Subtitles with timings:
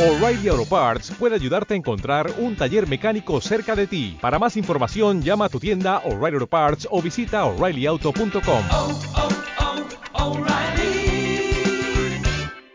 [0.00, 4.16] O'Reilly Auto Parts puede ayudarte a encontrar un taller mecánico cerca de ti.
[4.18, 8.64] Para más información, llama a tu tienda O'Reilly Auto Parts o visita oreillyauto.com.
[8.70, 9.00] oh,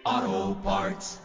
[0.06, 1.20] oh, Parts.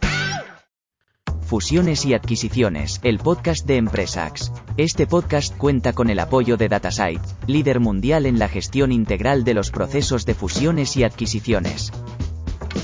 [1.43, 4.51] Fusiones y adquisiciones, el podcast de Empresax.
[4.77, 9.53] Este podcast cuenta con el apoyo de Datasite, líder mundial en la gestión integral de
[9.53, 11.91] los procesos de fusiones y adquisiciones.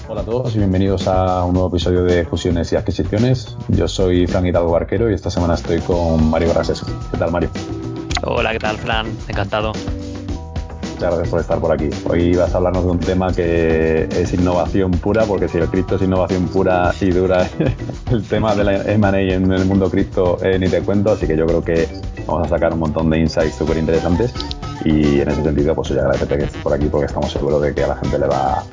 [0.10, 3.58] Hola a todos y bienvenidos a un nuevo episodio de Fusiones y Adquisiciones.
[3.68, 6.86] Yo soy Fran Hidalgo Barquero y esta semana estoy con Mario Barraseso.
[7.12, 7.50] ¿Qué tal, Mario?
[8.24, 9.08] Hola, ¿qué tal, Fran?
[9.28, 9.74] Encantado.
[9.74, 11.90] Muchas gracias por estar por aquí.
[12.10, 15.96] Hoy vas a hablarnos de un tema que es innovación pura, porque si el cripto
[15.96, 17.46] es innovación pura y dura,
[18.10, 21.36] el tema de la M&A en el mundo cripto eh, ni te cuento, así que
[21.36, 21.86] yo creo que
[22.26, 24.34] vamos a sacar un montón de insights súper interesantes
[24.86, 27.74] y en ese sentido pues yo agradecerte que estés por aquí porque estamos seguros de
[27.74, 28.64] que a la gente le va,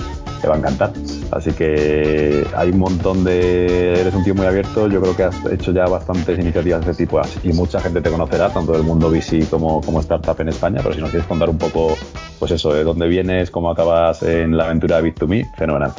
[0.45, 0.93] le va a encantar.
[1.31, 4.01] Así que hay un montón de...
[4.01, 7.05] Eres un tío muy abierto, yo creo que has hecho ya bastantes iniciativas de este
[7.05, 10.81] tipo y mucha gente te conocerá, tanto del mundo VC como, como startup en España,
[10.83, 11.97] pero si nos quieres contar un poco,
[12.39, 15.93] pues eso, de dónde vienes, cómo acabas en la aventura de Bit2Me, fenomenal.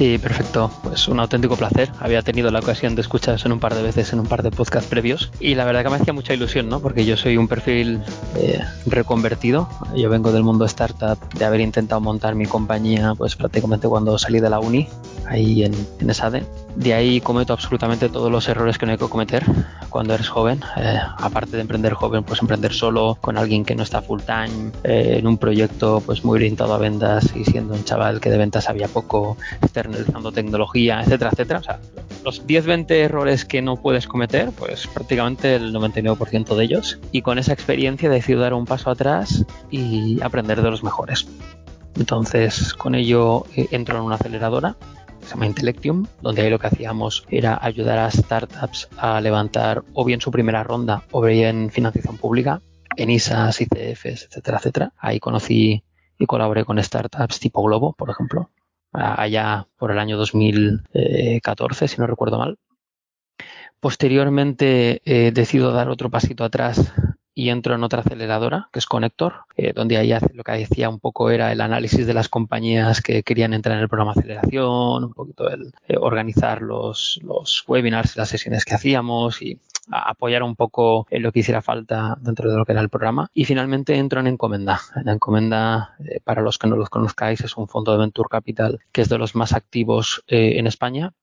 [0.00, 0.70] Sí, perfecto.
[0.82, 1.92] Pues un auténtico placer.
[2.00, 4.50] Había tenido la ocasión de escucharos en un par de veces en un par de
[4.50, 6.80] podcasts previos y la verdad que me hacía mucha ilusión, ¿no?
[6.80, 8.00] Porque yo soy un perfil
[8.34, 9.68] eh, reconvertido.
[9.94, 14.40] Yo vengo del mundo startup, de haber intentado montar mi compañía, pues prácticamente cuando salí
[14.40, 14.88] de la uni,
[15.26, 16.46] ahí en, en.
[16.76, 19.44] De ahí cometo absolutamente todos los errores que no hay que cometer
[19.88, 20.60] cuando eres joven.
[20.76, 24.72] Eh, aparte de emprender joven, pues emprender solo, con alguien que no está full time,
[24.84, 28.38] eh, en un proyecto pues muy orientado a ventas y siendo un chaval que de
[28.38, 31.58] ventas sabía poco, externalizando tecnología, etcétera, etcétera.
[31.58, 31.80] O sea,
[32.24, 36.98] los 10-20 errores que no puedes cometer, pues prácticamente el 99% de ellos.
[37.12, 41.26] Y con esa experiencia decido dar un paso atrás y aprender de los mejores.
[41.96, 44.76] Entonces, con ello eh, entro en una aceleradora
[45.30, 50.04] se llama Intellectium, donde ahí lo que hacíamos era ayudar a startups a levantar o
[50.04, 52.60] bien su primera ronda o bien financiación pública
[52.96, 54.92] en ISAs, ICFs, etcétera, etcétera.
[54.98, 55.84] Ahí conocí
[56.18, 58.50] y colaboré con startups tipo Globo, por ejemplo,
[58.92, 62.58] allá por el año 2014, si no recuerdo mal.
[63.78, 66.92] Posteriormente eh, decido dar otro pasito atrás
[67.40, 71.00] y entro en otra aceleradora, que es Connector, eh, donde ahí lo que decía un
[71.00, 75.14] poco era el análisis de las compañías que querían entrar en el programa aceleración, un
[75.14, 79.58] poquito el eh, organizar los, los webinars, las sesiones que hacíamos y
[79.90, 83.30] apoyar un poco en lo que hiciera falta dentro de lo que era el programa.
[83.32, 84.78] Y finalmente entro en Encomenda.
[84.94, 88.80] En Encomenda, eh, para los que no los conozcáis, es un fondo de Venture Capital
[88.92, 91.14] que es de los más activos eh, en España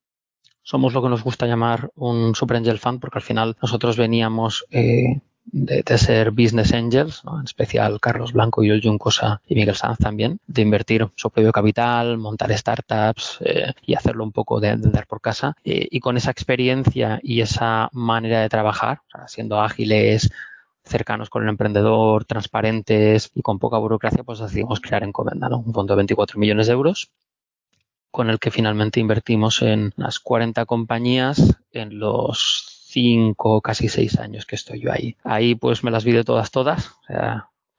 [0.67, 4.65] somos lo que nos gusta llamar un Super Angel Fund, porque al final nosotros veníamos
[5.51, 10.61] de, ser business angels, en especial Carlos Blanco, Yul Juncosa y Miguel Sanz también, de
[10.61, 15.55] invertir su propio capital, montar startups eh, y hacerlo un poco de, de por casa.
[15.63, 20.29] Eh, y con esa experiencia y esa manera de trabajar, siendo ágiles,
[20.83, 25.59] cercanos con el emprendedor, transparentes y con poca burocracia, pues decidimos crear Encomenda, ¿no?
[25.59, 27.11] un fondo de 24 millones de euros
[28.09, 34.47] con el que finalmente invertimos en las 40 compañías en los 5, casi 6 años
[34.47, 35.15] que estoy yo ahí.
[35.23, 36.95] Ahí pues me las vi de todas, todas.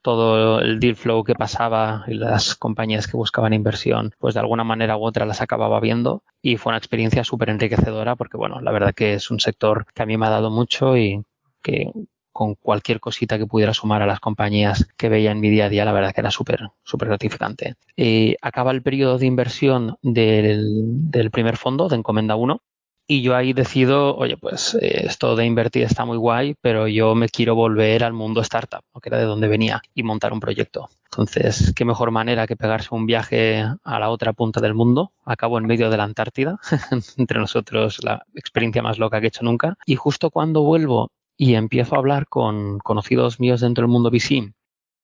[0.01, 4.63] Todo el deal flow que pasaba y las compañías que buscaban inversión, pues de alguna
[4.63, 8.71] manera u otra las acababa viendo y fue una experiencia súper enriquecedora porque, bueno, la
[8.71, 11.25] verdad que es un sector que a mí me ha dado mucho y
[11.65, 11.91] que
[12.31, 15.69] con cualquier cosita que pudiera sumar a las compañías que veía en mi día a
[15.69, 17.75] día, la verdad que era súper, súper gratificante.
[17.97, 22.63] Eh, acaba el periodo de inversión del, del primer fondo, de Encomenda 1,
[23.11, 27.15] y yo ahí decido, oye, pues eh, esto de invertir está muy guay, pero yo
[27.15, 29.01] me quiero volver al mundo startup, ¿no?
[29.01, 30.91] que era de donde venía, y montar un proyecto.
[31.07, 35.13] Entonces, qué mejor manera que pegarse un viaje a la otra punta del mundo.
[35.25, 36.61] Acabo en medio de la Antártida,
[37.17, 39.79] entre nosotros la experiencia más loca que he hecho nunca.
[39.87, 44.53] Y justo cuando vuelvo y empiezo a hablar con conocidos míos dentro del mundo VC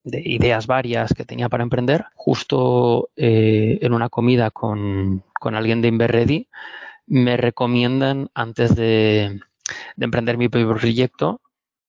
[0.05, 5.81] de ideas varias que tenía para emprender, justo eh, en una comida con, con alguien
[5.81, 6.49] de Inverready,
[7.07, 9.41] me recomiendan antes de,
[9.97, 11.41] de, emprender mi proyecto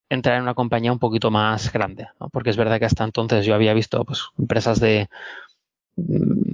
[0.10, 3.56] entrar en una compañía un poquito más grande, porque es verdad que hasta entonces yo
[3.56, 5.10] había visto pues, empresas de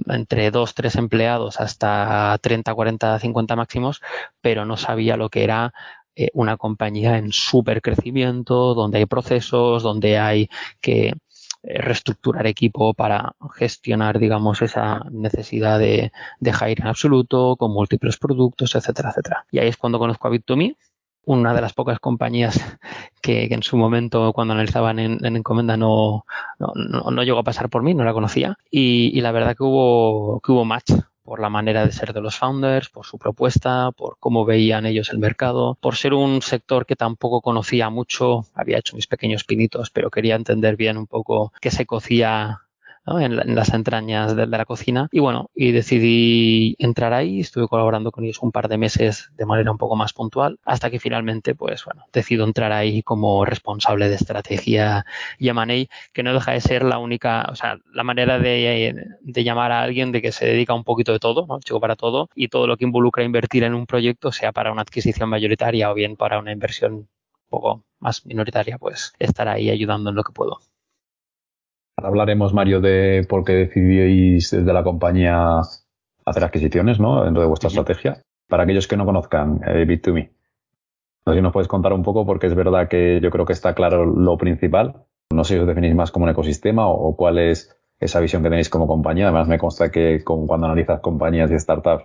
[0.08, 4.00] entre dos, tres empleados hasta 30, 40, 50 máximos,
[4.40, 5.74] pero no sabía lo que era
[6.14, 10.48] eh, una compañía en súper crecimiento, donde hay procesos, donde hay
[10.80, 11.14] que
[11.62, 18.74] reestructurar equipo para gestionar, digamos, esa necesidad de, de hire en absoluto, con múltiples productos,
[18.74, 19.46] etcétera, etcétera.
[19.50, 20.76] Y ahí es cuando conozco a Bit2Me,
[21.24, 22.58] una de las pocas compañías
[23.22, 26.24] que, que en su momento, cuando analizaban en, en encomenda, no,
[26.58, 28.58] no, no, no, llegó a pasar por mí, no la conocía.
[28.70, 30.90] Y, y la verdad que hubo, que hubo match
[31.22, 35.10] por la manera de ser de los founders, por su propuesta, por cómo veían ellos
[35.10, 39.90] el mercado, por ser un sector que tampoco conocía mucho, había hecho mis pequeños pinitos,
[39.90, 42.62] pero quería entender bien un poco qué se cocía
[43.06, 45.08] en, las entrañas de, la cocina.
[45.10, 49.46] Y bueno, y decidí entrar ahí, estuve colaborando con ellos un par de meses de
[49.46, 54.08] manera un poco más puntual, hasta que finalmente, pues bueno, decido entrar ahí como responsable
[54.08, 55.04] de estrategia
[55.38, 55.50] y
[56.12, 60.12] que no deja de ser la única, o sea, la manera de, llamar a alguien
[60.12, 61.60] de que se dedica un poquito de todo, ¿no?
[61.60, 64.82] Chico para todo, y todo lo que involucra invertir en un proyecto, sea para una
[64.82, 67.08] adquisición mayoritaria o bien para una inversión un
[67.48, 70.60] poco más minoritaria, pues estar ahí ayudando en lo que puedo
[71.96, 75.60] hablaremos, Mario, de por qué decidís desde la compañía
[76.24, 77.24] hacer adquisiciones, ¿no?
[77.24, 78.22] Dentro de vuestra estrategia.
[78.48, 80.30] Para aquellos que no conozcan eh, Bit2Me,
[81.24, 83.52] no sé si nos puedes contar un poco, porque es verdad que yo creo que
[83.52, 85.04] está claro lo principal.
[85.32, 88.48] No sé si os definís más como un ecosistema o, cuál es esa visión que
[88.48, 89.26] tenéis como compañía.
[89.26, 92.04] Además, me consta que cuando analizas compañías y startups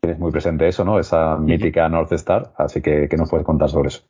[0.00, 0.98] tienes muy presente eso, ¿no?
[0.98, 2.52] Esa mítica North Star.
[2.56, 4.02] Así que, ¿qué nos puedes contar sobre eso?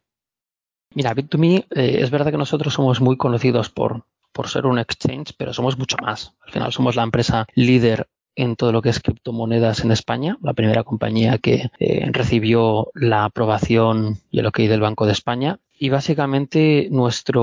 [0.95, 4.05] Mira, Bit2Me eh, es verdad que nosotros somos muy conocidos por
[4.35, 6.35] por ser un exchange, pero somos mucho más.
[6.45, 10.55] Al final somos la empresa líder en todo lo que es criptomonedas en España, la
[10.55, 15.61] primera compañía que eh, recibió la aprobación y el ok del Banco de España.
[15.79, 17.41] Y básicamente nuestra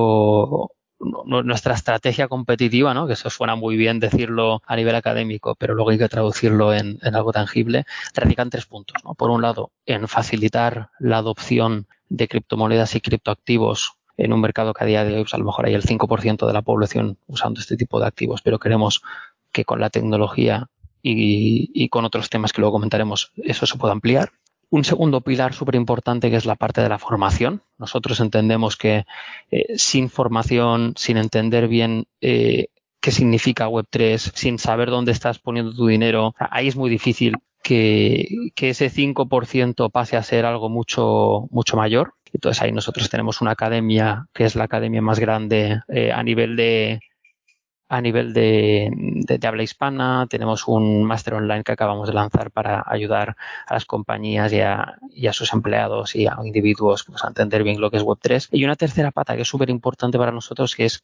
[1.74, 3.08] estrategia competitiva, ¿no?
[3.08, 7.00] que eso suena muy bien decirlo a nivel académico, pero luego hay que traducirlo en,
[7.02, 9.02] en algo tangible, radica en tres puntos.
[9.06, 9.16] ¿no?
[9.16, 14.84] Por un lado, en facilitar la adopción de criptomonedas y criptoactivos en un mercado que
[14.84, 17.60] a día de hoy pues, a lo mejor hay el 5% de la población usando
[17.60, 19.02] este tipo de activos, pero queremos
[19.52, 20.68] que con la tecnología
[21.04, 24.30] y, con otros temas que luego comentaremos eso se pueda ampliar.
[24.70, 27.62] Un segundo pilar súper importante que es la parte de la formación.
[27.78, 29.06] Nosotros entendemos que
[29.50, 32.68] eh, sin formación, sin entender bien eh,
[33.02, 38.28] qué significa Web3, sin saber dónde estás poniendo tu dinero, ahí es muy difícil que,
[38.56, 42.14] que ese 5% pase a ser algo mucho, mucho mayor.
[42.34, 46.56] Entonces ahí nosotros tenemos una academia que es la academia más grande eh, a nivel
[46.56, 47.00] de
[47.92, 50.26] a nivel de, de, habla hispana.
[50.30, 53.36] Tenemos un máster online que acabamos de lanzar para ayudar
[53.68, 57.64] a las compañías y a, y a sus empleados y a individuos pues, a entender
[57.64, 58.48] bien lo que es Web3.
[58.54, 61.04] Y una tercera pata que es súper importante para nosotros que es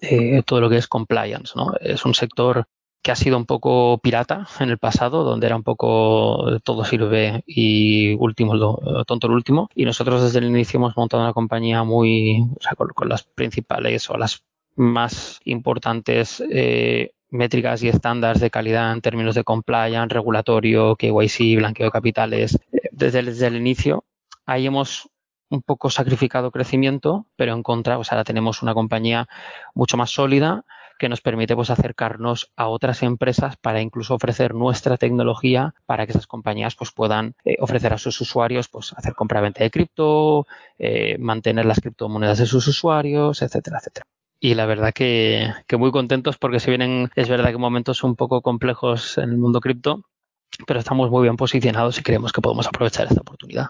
[0.00, 1.52] eh, todo lo que es compliance.
[1.56, 1.74] ¿no?
[1.78, 2.68] Es un sector
[3.04, 7.44] que ha sido un poco pirata en el pasado, donde era un poco todo sirve
[7.46, 9.68] y último tonto el último.
[9.74, 14.08] Y nosotros desde el inicio hemos montado una compañía muy, o sea, con, las principales
[14.08, 14.42] o las
[14.74, 21.88] más importantes eh, métricas y estándares de calidad en términos de compliance, regulatorio, KYC, blanqueo
[21.88, 22.58] de capitales.
[22.90, 24.04] Desde, desde el inicio,
[24.46, 25.10] ahí hemos
[25.50, 29.28] un poco sacrificado crecimiento, pero en contra, o sea, ahora tenemos una compañía
[29.74, 30.64] mucho más sólida
[30.98, 36.12] que nos permite pues, acercarnos a otras empresas para incluso ofrecer nuestra tecnología para que
[36.12, 40.46] esas compañías pues, puedan eh, ofrecer a sus usuarios pues, hacer compra-venta de cripto,
[40.78, 44.06] eh, mantener las criptomonedas de sus usuarios, etcétera, etcétera.
[44.40, 48.14] Y la verdad que, que muy contentos porque se vienen, es verdad que momentos un
[48.16, 50.04] poco complejos en el mundo cripto,
[50.66, 53.68] pero estamos muy bien posicionados y creemos que podemos aprovechar esta oportunidad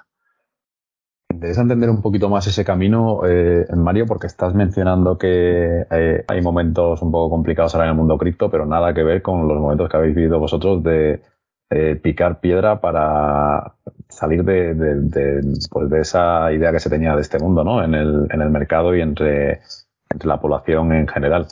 [1.35, 6.41] interesa entender un poquito más ese camino, eh, Mario, porque estás mencionando que eh, hay
[6.41, 9.61] momentos un poco complicados ahora en el mundo cripto, pero nada que ver con los
[9.61, 11.23] momentos que habéis vivido vosotros de
[11.71, 13.75] eh, picar piedra para
[14.09, 15.41] salir de, de,
[15.71, 17.83] pues de, esa idea que se tenía de este mundo, ¿no?
[17.83, 19.61] En el, mercado y entre,
[20.23, 21.47] la población en general.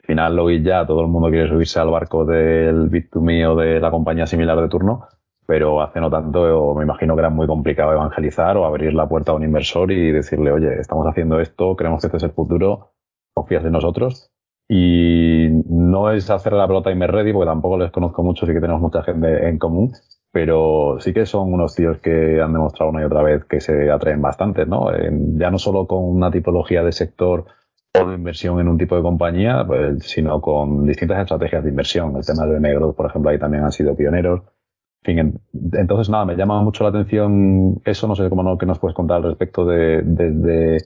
[0.00, 3.78] Al final, hoy ya todo el mundo quiere subirse al barco del Bit2Me o de
[3.78, 5.06] la compañía similar de turno,
[5.48, 9.32] pero hace no tanto me imagino que era muy complicado evangelizar o abrir la puerta
[9.32, 12.92] a un inversor y decirle, oye, estamos haciendo esto, creemos que este es el futuro,
[13.32, 14.30] confías en nosotros.
[14.68, 18.52] Y no es hacer la pelota y me ready, porque tampoco les conozco mucho, sí
[18.52, 19.92] que tenemos mucha gente en común,
[20.30, 23.90] pero sí que son unos tíos que han demostrado una y otra vez que se
[23.90, 24.90] atraen bastante, ¿no?
[25.38, 27.46] ya no solo con una tipología de sector
[27.98, 32.14] o de inversión en un tipo de compañía, pues, sino con distintas estrategias de inversión.
[32.16, 34.42] El tema de negros, por ejemplo, ahí también han sido pioneros
[35.04, 38.94] entonces nada, me llama mucho la atención eso, no sé cómo no, qué nos puedes
[38.94, 40.76] contar al respecto de, desde,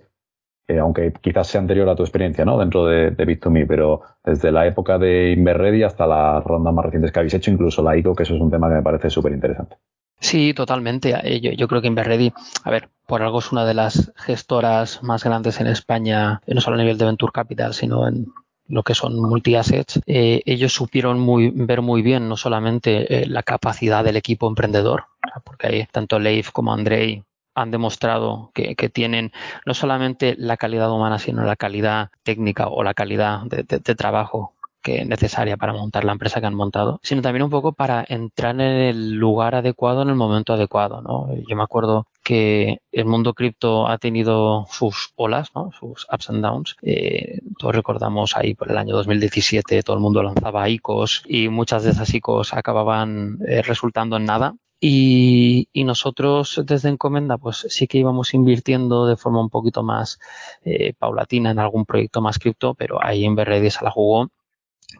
[0.68, 2.58] eh, aunque quizás sea anterior a tu experiencia, ¿no?
[2.58, 7.10] Dentro de, de Bit2Me, pero desde la época de Inverready hasta las rondas más recientes
[7.10, 9.32] que habéis hecho, incluso la ICO, que eso es un tema que me parece súper
[9.32, 9.76] interesante.
[10.20, 11.14] Sí, totalmente.
[11.24, 15.02] Eh, yo, yo, creo que Inverready, a ver, por algo es una de las gestoras
[15.02, 18.26] más grandes en España, no solo a nivel de Venture Capital, sino en,
[18.72, 23.42] lo que son multi-assets, eh, ellos supieron muy, ver muy bien no solamente eh, la
[23.42, 25.04] capacidad del equipo emprendedor,
[25.44, 27.22] porque ahí tanto Leif como Andrei
[27.54, 29.30] han demostrado que, tienen
[29.66, 35.04] no solamente la calidad humana, sino la calidad técnica o la calidad de, trabajo que
[35.04, 38.60] necesaria para montar la empresa que han montado, sino también un poco para entrar en
[38.60, 41.00] el lugar adecuado en el momento adecuado.
[41.02, 41.28] ¿no?
[41.48, 45.70] Yo me acuerdo que el mundo cripto ha tenido sus olas, ¿no?
[45.78, 46.76] sus ups and downs.
[46.82, 51.84] Eh, todos recordamos ahí por el año 2017 todo el mundo lanzaba ICOs y muchas
[51.84, 54.54] de esas ICOs acababan eh, resultando en nada.
[54.84, 60.18] Y, nosotros desde Encomenda pues sí que íbamos invirtiendo de forma un poquito más
[60.64, 64.30] eh, paulatina en algún proyecto más cripto, pero ahí en Berredis se la jugó.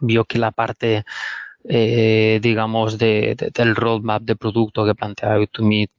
[0.01, 1.05] Vio que la parte
[1.65, 5.89] eh, digamos, de, del roadmap de producto que planteaba B2Me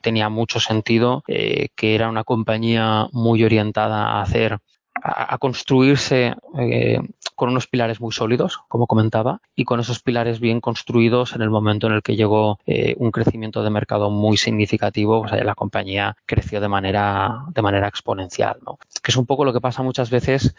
[0.00, 4.58] tenía mucho sentido, eh, que era una compañía muy orientada a hacer,
[5.02, 7.00] a, construirse eh,
[7.34, 11.50] con unos pilares muy sólidos, como comentaba, y con esos pilares bien construidos en el
[11.50, 12.58] momento en el que llegó
[12.96, 18.58] un crecimiento de mercado muy significativo, pues la compañía creció de manera, de manera exponencial,
[18.64, 18.78] ¿no?
[19.02, 20.54] Que es un poco lo que pasa muchas veces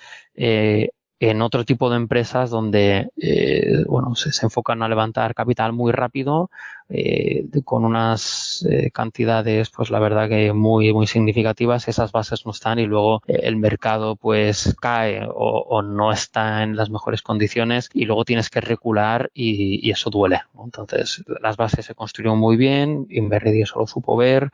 [1.21, 6.49] en otro tipo de empresas donde eh, bueno, se, enfocan a levantar capital muy rápido
[6.89, 11.87] eh, con unas eh, cantidades pues la verdad que muy muy significativas.
[11.87, 16.89] Esas bases no están y luego el mercado pues cae o, no está en las
[16.89, 22.39] mejores condiciones y luego tienes que recular y, eso duele entonces las bases se construyeron
[22.39, 24.51] muy bien Inverredi eso lo supo ver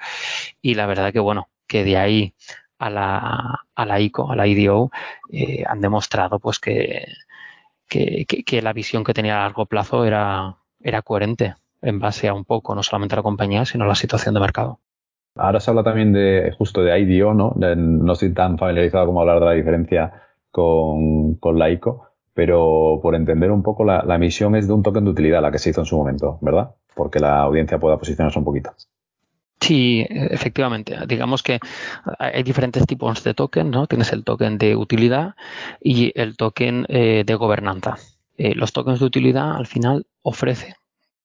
[0.62, 2.34] y la verdad que bueno que de ahí
[2.80, 4.92] a la, a la ICO, a la IDO,
[5.32, 7.06] eh, han demostrado pues que,
[7.88, 12.46] que, la visión que tenía a largo plazo era, era coherente en base a un
[12.46, 14.80] poco, no solamente a la compañía, sino a la situación de mercado.
[15.36, 17.54] Ahora se habla también de justo de IDO, ¿no?
[17.56, 20.12] no estoy tan familiarizado como hablar de la diferencia
[20.50, 24.84] con, con la ICO, pero por entender un poco, la, la emisión es de un
[24.84, 26.72] token de utilidad, la que se hizo en su momento, ¿verdad?
[26.96, 28.72] Porque la audiencia pueda posicionarse un poquito.
[29.60, 30.96] Sí, efectivamente.
[31.08, 31.60] Digamos que
[32.20, 33.88] hay diferentes tipos de token, ¿no?
[33.88, 35.36] Tienes el token de utilidad
[35.82, 37.98] y el token eh, de gobernanza.
[38.38, 40.76] Eh, los tokens de utilidad al final ofrecen,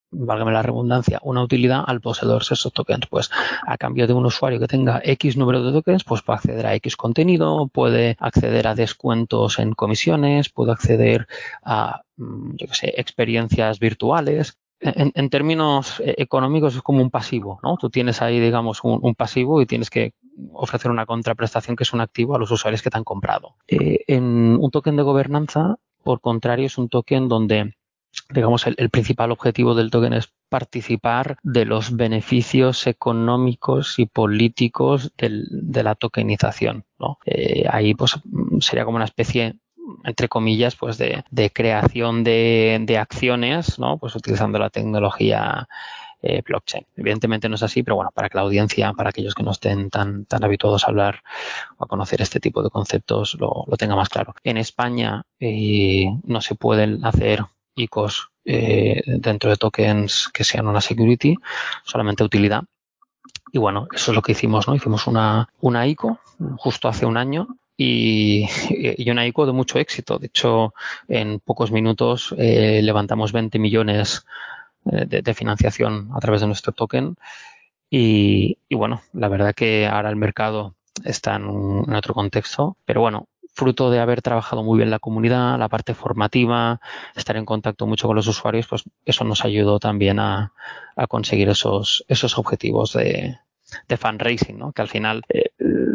[0.09, 3.05] válgame la redundancia, una utilidad al poseedor de esos tokens.
[3.07, 3.29] Pues
[3.67, 6.73] a cambio de un usuario que tenga X número de tokens, pues puede acceder a
[6.75, 11.27] X contenido, puede acceder a descuentos en comisiones, puede acceder
[11.63, 17.59] a, mm, yo qué sé, experiencias virtuales en, términos eh, económicos es como un pasivo,
[17.63, 17.77] ¿no?
[17.77, 20.13] Tú tienes ahí, digamos, un, pasivo y tienes que
[20.51, 23.55] ofrecer una contraprestación que es un activo a los usuarios que te han comprado.
[23.67, 27.73] Eh, en un token de gobernanza, por contrario, es un token donde
[28.29, 35.83] digamos, el, principal objetivo del token es participar de los beneficios económicos y políticos de
[35.83, 36.85] la tokenización.
[36.99, 37.17] ¿no?
[37.25, 38.19] Eh, ahí pues
[38.59, 39.55] sería como una especie
[40.03, 41.23] entre comillas, pues de,
[41.53, 43.97] creación de, acciones, ¿no?
[43.97, 45.67] Pues utilizando la tecnología
[46.21, 46.85] eh, blockchain.
[46.95, 49.89] Evidentemente no es así, pero bueno, para que la audiencia, para aquellos que no estén
[49.89, 51.21] tan, tan habituados a hablar
[51.77, 54.33] o a conocer este tipo de conceptos, lo, tenga más claro.
[54.43, 57.43] En España eh, no se pueden hacer
[57.75, 61.35] ICOs eh, dentro de tokens que sean una security,
[61.83, 62.63] solamente utilidad.
[63.51, 64.75] Y bueno, eso es lo que hicimos, ¿no?
[64.75, 66.19] Hicimos una, una ICO
[66.57, 70.19] justo hace un año y, y, una ICO de mucho éxito.
[70.19, 70.73] De hecho,
[71.07, 74.25] en pocos minutos eh, levantamos 20 millones
[74.91, 77.15] eh, de, financiación a través de nuestro token.
[77.89, 81.43] Y, bueno, la verdad que ahora el mercado está en,
[81.87, 85.93] en, otro contexto, pero bueno, fruto de haber trabajado muy bien la comunidad, la parte
[85.93, 86.81] formativa,
[87.15, 90.53] estar en contacto mucho con los usuarios, pues eso nos ayudó también a,
[90.95, 93.37] a conseguir esos, esos objetivos de,
[93.87, 94.71] de fundraising, ¿no?
[94.71, 95.51] Que al final, eh,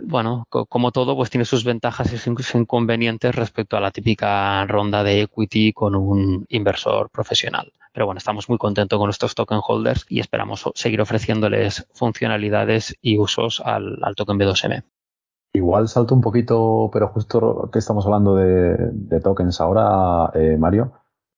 [0.08, 5.04] bueno, como todo, pues tiene sus ventajas y sus inconvenientes respecto a la típica ronda
[5.04, 7.72] de equity con un inversor profesional.
[7.92, 13.18] Pero bueno, estamos muy contentos con nuestros token holders y esperamos seguir ofreciéndoles funcionalidades y
[13.18, 14.82] usos al, token B2M.
[15.52, 20.92] Igual salto un poquito, pero justo que estamos hablando de, tokens ahora, eh, Mario,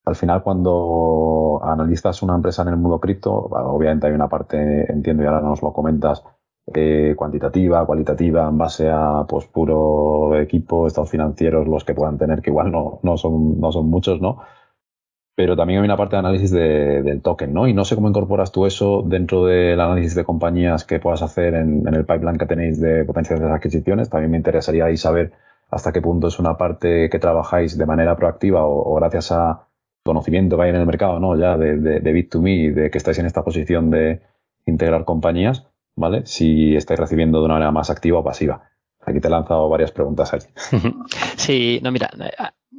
[0.04, 5.22] al final cuando analizas una empresa en el mundo cripto, obviamente hay una parte, entiendo
[5.24, 6.22] y ahora nos lo comentas,
[6.74, 12.42] eh, cuantitativa, cualitativa, en base a pues puro equipo, estados financieros, los que puedan tener,
[12.42, 14.38] que igual no, no, son, no son muchos, ¿no?
[15.34, 17.66] Pero también hay una parte de análisis del token, ¿no?
[17.66, 21.54] Y no sé cómo incorporas tú eso dentro del análisis de compañías que puedas hacer
[21.54, 24.10] en, el pipeline que tenéis de potenciales adquisiciones.
[24.10, 25.32] También me interesaría ahí saber
[25.70, 29.66] hasta qué punto es una parte que trabajáis de manera proactiva o gracias a
[30.04, 31.36] conocimiento que hay en el mercado, ¿no?
[31.36, 34.20] Ya de, de, de Bit2Me, de que estáis en esta posición de
[34.66, 36.22] integrar compañías, ¿vale?
[36.26, 38.70] Si estáis recibiendo de una manera más activa o pasiva.
[39.00, 40.46] Aquí te he lanzado varias preguntas aquí.
[41.36, 42.10] Sí, no, mira,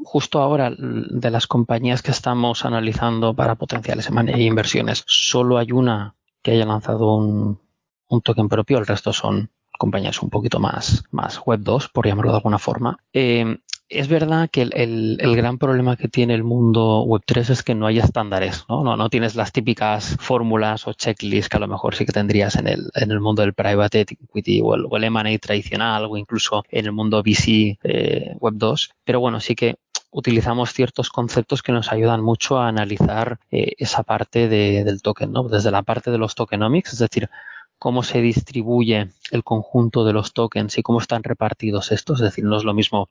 [0.03, 6.15] justo ahora de las compañías que estamos analizando para potenciales e inversiones, solo hay una
[6.43, 7.59] que haya lanzado un,
[8.07, 12.31] un token propio, el resto son compañías un poquito más, más web 2, por llamarlo
[12.31, 12.97] de alguna forma.
[13.13, 13.57] Eh,
[13.91, 17.99] es verdad que el, gran problema que tiene el mundo Web3 es que no hay
[17.99, 18.95] estándares, ¿no?
[18.95, 22.67] No, tienes las típicas fórmulas o checklists que a lo mejor sí que tendrías en
[22.67, 26.63] el, en el mundo del private equity o el, o el M&A tradicional o incluso
[26.69, 28.91] en el mundo VC eh, Web2.
[29.03, 29.75] Pero bueno, sí que
[30.09, 35.33] utilizamos ciertos conceptos que nos ayudan mucho a analizar eh, esa parte de, del token,
[35.33, 35.43] ¿no?
[35.49, 37.29] Desde la parte de los tokenomics, es decir,
[37.77, 42.19] cómo se distribuye el conjunto de los tokens y cómo están repartidos estos.
[42.19, 43.09] Es decir, no es lo mismo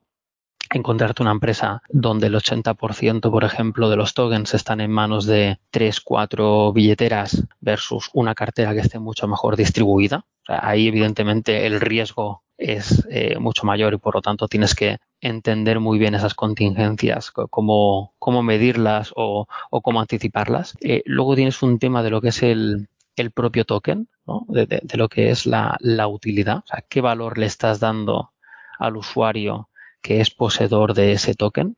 [0.72, 5.58] encontrarte una empresa donde el 80%, por ejemplo, de los tokens están en manos de
[5.70, 10.24] 3, 4 billeteras versus una cartera que esté mucho mejor distribuida.
[10.46, 15.80] ahí, evidentemente, el riesgo es eh, mucho mayor y, por lo tanto, tienes que entender
[15.80, 20.76] muy bien esas contingencias, cómo, cómo medirlas o, o cómo anticiparlas.
[20.80, 24.44] Eh, luego tienes un tema de lo que es el, el propio token, ¿no?
[24.48, 28.32] de, lo que es la, la utilidad, o sea, qué valor le estás dando
[28.78, 29.68] al usuario
[30.02, 31.76] que es poseedor de ese token.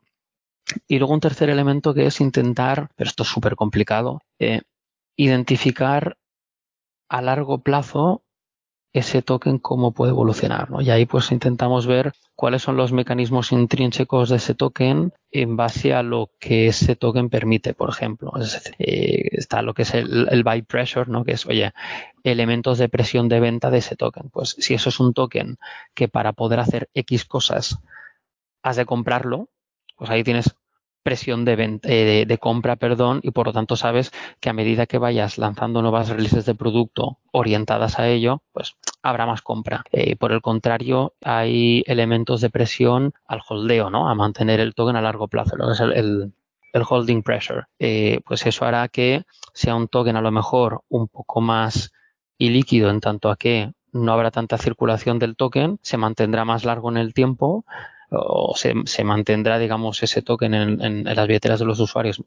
[0.87, 4.62] Y luego un tercer elemento que es intentar, pero esto es súper complicado, eh,
[5.17, 6.17] identificar
[7.09, 8.23] a largo plazo
[8.93, 10.71] ese token cómo puede evolucionar.
[10.71, 10.81] ¿no?
[10.81, 15.95] Y ahí pues intentamos ver cuáles son los mecanismos intrínsecos de ese token en base
[15.95, 18.33] a lo que ese token permite, por ejemplo.
[18.38, 21.25] Es eh, está lo que es el, el buy pressure, ¿no?
[21.25, 21.73] que es, oye,
[22.23, 24.29] elementos de presión de venta de ese token.
[24.31, 25.57] Pues si eso es un token
[25.95, 27.79] que para poder hacer X cosas
[28.62, 29.49] has de comprarlo,
[29.97, 30.54] pues ahí tienes
[31.02, 34.52] presión de, venta, eh, de, de, compra, perdón, y por lo tanto sabes que a
[34.52, 39.85] medida que vayas lanzando nuevas releases de producto orientadas a ello, pues habrá más compra.
[39.90, 44.09] Eh, por el contrario, hay elementos de presión al holdeo, ¿no?
[44.09, 46.33] A mantener el token a largo plazo, lo que es el,
[46.88, 47.64] holding pressure.
[47.78, 51.92] Eh, pues eso hará que sea un token a lo mejor un poco más
[52.38, 56.88] ilíquido en tanto a que no habrá tanta circulación del token, se mantendrá más largo
[56.90, 57.66] en el tiempo,
[58.12, 62.23] o se, se mantendrá, digamos, ese token en, en, las billeteras de los usuarios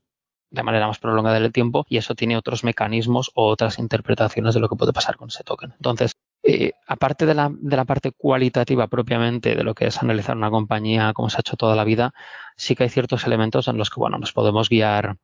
[0.49, 4.59] de manera más prolongada del tiempo y eso tiene otros mecanismos o otras interpretaciones de
[4.59, 5.73] lo que puede pasar con ese token.
[5.73, 6.13] Entonces,
[6.43, 10.51] eh, aparte de la, de la parte cualitativa propiamente de lo que es analizar una
[10.51, 12.13] compañía como se ha hecho toda la vida,
[12.55, 15.17] sí que hay ciertos elementos en los que, bueno, nos podemos guiar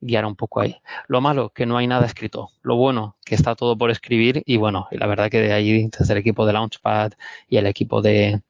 [0.00, 0.76] guiar un poco ahí.
[1.06, 2.50] Lo malo, que no hay nada escrito.
[2.62, 5.88] Lo bueno, que está todo por escribir y bueno, y la verdad que de ahí,
[5.96, 7.12] desde el equipo de Launchpad
[7.48, 8.42] y el equipo de,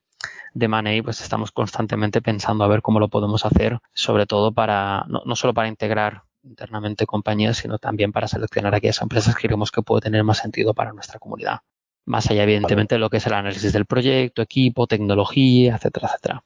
[0.55, 5.05] de Money, pues estamos constantemente pensando a ver cómo lo podemos hacer, sobre todo para,
[5.09, 9.71] no, no solo para integrar internamente compañías, sino también para seleccionar aquellas empresas que creemos
[9.71, 11.61] que puede tener más sentido para nuestra comunidad.
[12.05, 16.45] Más allá, evidentemente, de lo que es el análisis del proyecto, equipo, tecnología, etcétera, etcétera.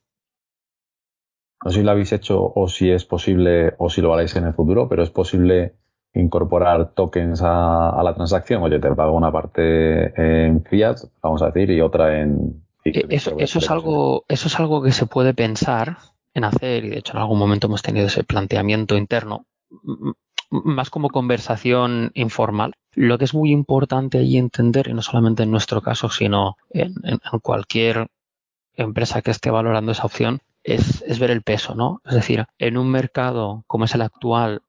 [1.64, 4.44] No sé si lo habéis hecho o si es posible o si lo haréis en
[4.44, 5.76] el futuro, pero es posible
[6.12, 8.62] incorporar tokens a, a la transacción.
[8.62, 12.65] Oye, te pago una parte en fiat, vamos a decir, y otra en,
[13.08, 15.98] eso, eso, es algo, eso es algo que se puede pensar
[16.34, 19.46] en hacer y de hecho en algún momento hemos tenido ese planteamiento interno
[20.50, 22.74] más como conversación informal.
[22.92, 26.94] Lo que es muy importante ahí entender, y no solamente en nuestro caso, sino en,
[27.02, 28.08] en, en cualquier
[28.74, 32.00] empresa que esté valorando esa opción, es, es, ver el peso, ¿no?
[32.04, 34.62] Es decir, en un mercado como es el actual,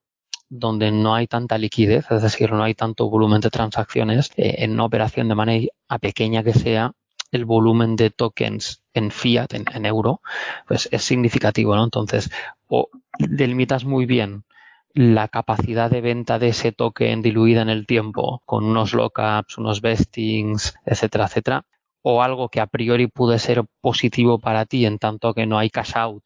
[0.49, 4.73] donde no hay tanta liquidez, es decir, no hay tanto volumen de transacciones, eh, en
[4.73, 6.93] una operación de manera a pequeña que sea,
[7.32, 10.22] el volumen de tokens en fiat, en, euro,
[10.68, 11.84] pues es significativo, ¿no?
[11.84, 12.30] Entonces,
[12.68, 14.46] o delimitas muy bien
[14.94, 19.82] la capacidad de venta de ese token diluida en el tiempo con unos lockups, unos
[19.82, 21.66] vestings, etcétera, etcétera,
[22.02, 25.70] o algo que a priori puede ser positivo para ti en tanto que no hay
[25.70, 26.24] cash out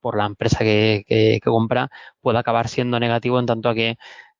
[0.00, 3.98] por la empresa que compra, puede acabar siendo negativo en tanto que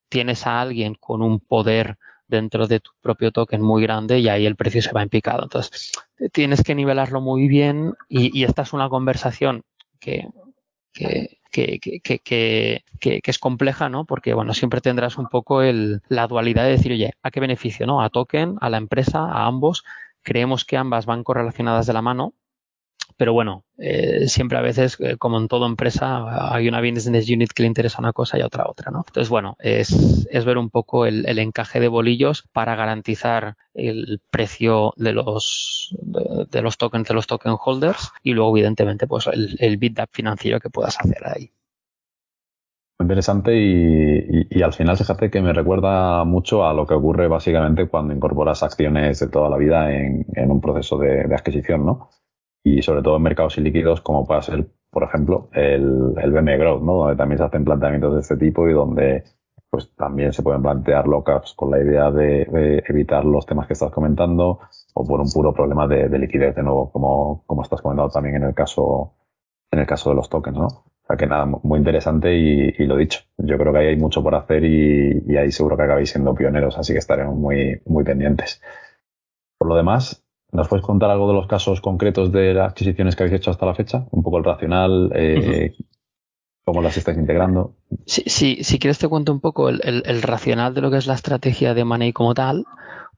[0.09, 1.97] tienes a alguien con un poder
[2.29, 5.43] dentro de tu propio token muy grande y ahí el precio se va en picado.
[5.43, 5.91] Entonces,
[6.31, 9.63] tienes que nivelarlo muy bien y, y esta es una conversación
[9.99, 10.27] que,
[10.93, 14.05] que, que, que, que, que, es compleja, ¿no?
[14.05, 17.85] Porque, bueno, siempre tendrás un poco el, la dualidad de decir, oye, ¿a qué beneficio,
[17.85, 18.01] no?
[18.01, 19.83] A token, a la empresa, a ambos.
[20.21, 22.33] Creemos que ambas van correlacionadas de la mano
[23.19, 27.51] pero bueno, eh, siempre a veces, eh, como en toda empresa, hay una business unit
[27.51, 29.03] que le interesa una cosa y otra otra, ¿no?
[29.05, 35.11] Entonces, bueno, es, ver un poco el, encaje de bolillos para garantizar el precio de
[35.11, 39.99] los, de, los tokens de los token holders y luego, evidentemente, pues el, el bid
[40.13, 41.51] financiero que puedas hacer ahí.
[43.01, 48.13] Interesante y, al final fíjate que me recuerda mucho a lo que ocurre básicamente cuando
[48.13, 52.09] incorporas acciones de toda la vida en, en un proceso de, de adquisición, ¿no?
[52.63, 56.83] Y sobre todo en mercados ilíquidos como puede ser, por ejemplo, el, el BME Growth,
[56.83, 56.93] ¿no?
[56.93, 59.23] Donde también se hacen planteamientos de este tipo y donde
[59.69, 63.73] pues también se pueden plantear lockups con la idea de, de, evitar los temas que
[63.73, 64.59] estás comentando
[64.95, 68.37] o por un puro problema de, de liquidez, de nuevo, como, como estás comentando también
[68.37, 69.13] en el caso
[69.71, 70.65] en el caso de los tokens, ¿no?
[70.65, 73.21] O sea que nada, muy interesante y, y lo dicho.
[73.37, 76.33] Yo creo que ahí hay mucho por hacer y, y, ahí seguro que acabéis siendo
[76.35, 78.61] pioneros, así que estaremos muy, muy pendientes.
[79.57, 83.23] Por lo demás, ¿nos puedes contar algo de los casos concretos de las adquisiciones que
[83.23, 84.05] habéis hecho hasta la fecha?
[84.11, 85.85] Un poco el racional, eh, uh -huh.
[86.65, 87.75] cómo las estáis integrando.
[88.05, 90.97] Sí, sí, si quieres te cuento un poco el, el, el racional de lo que
[90.97, 92.65] es la estrategia de Money como tal,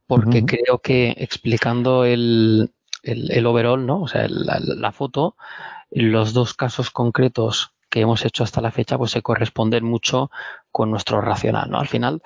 [0.07, 0.45] porque uh -huh.
[0.45, 2.71] creo que explicando el,
[3.03, 4.01] el, overall, ¿no?
[4.01, 5.35] O sea, la, la foto,
[5.89, 10.31] los dos casos concretos que hemos hecho hasta la fecha, pues se corresponden mucho
[10.71, 11.79] con nuestro racional, ¿no?
[11.79, 12.21] Al final.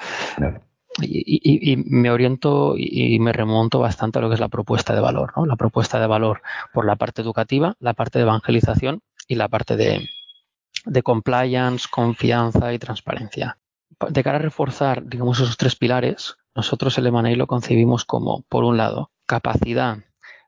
[1.01, 4.95] Y, y, y, me oriento y me remonto bastante a lo que es la propuesta
[4.95, 5.45] de valor, ¿no?
[5.45, 6.41] La propuesta de valor
[6.73, 10.10] por la parte educativa, la parte de evangelización y la parte de,
[11.03, 13.58] compliance, confianza y transparencia.
[14.10, 18.63] De cara a reforzar, digamos, esos tres pilares, nosotros el M&A lo concebimos como, por
[18.63, 19.97] un lado, capacidad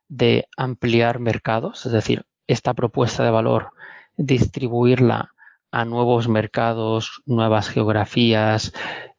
[0.07, 3.71] de ampliar mercados, es decir, esta propuesta de valor
[4.15, 5.33] distribuirla
[5.71, 8.73] a nuevos mercados, nuevas geografías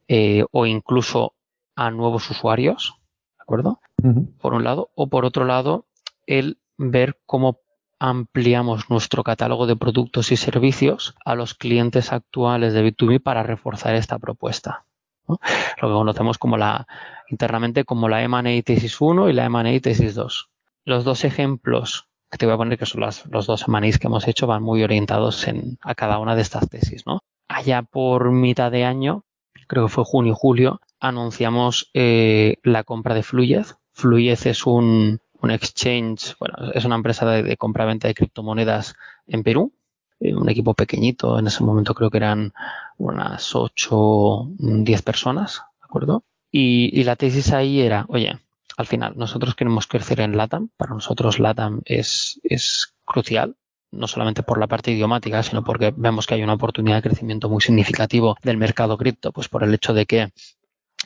[0.08, 1.34] eh, o incluso
[1.76, 2.94] a nuevos usuarios,
[3.38, 3.80] ¿de acuerdo?
[4.02, 4.38] Uh -huh.
[4.38, 4.90] Por un lado.
[4.94, 5.86] O por otro lado,
[6.26, 7.60] el ver cómo
[8.00, 13.94] ampliamos nuestro catálogo de productos y servicios a los clientes actuales de B2B para reforzar
[13.94, 14.84] esta propuesta.
[15.26, 15.38] ¿no?
[15.80, 16.86] Lo que conocemos como la,
[17.28, 20.48] internamente como la M&A tesis 1 y la M&A tesis 2.
[20.84, 24.06] Los dos ejemplos que te voy a poner que son las, los dos semanis que
[24.06, 27.20] hemos hecho van muy orientados en, a cada una de estas tesis, ¿no?
[27.48, 29.24] Allá por mitad de año,
[29.68, 33.76] creo que fue junio julio, anunciamos eh, la compra de Fluyez.
[33.92, 38.94] Fluyez es un, un exchange, bueno, es una empresa de, de compra-venta de criptomonedas
[39.26, 39.72] en Perú,
[40.20, 42.52] eh, un equipo pequeñito, en ese momento creo que eran
[42.96, 46.24] unas 8, 10 personas, ¿de acuerdo?
[46.50, 48.38] Y, y la tesis ahí era, oye,
[48.78, 50.70] al final, nosotros queremos crecer en LATAM.
[50.76, 53.56] Para nosotros LATAM es, es crucial,
[53.90, 57.48] no solamente por la parte idiomática, sino porque vemos que hay una oportunidad de crecimiento
[57.48, 60.32] muy significativo del mercado cripto, pues por el hecho de que